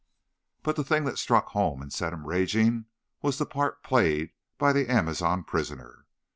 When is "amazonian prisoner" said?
4.89-6.07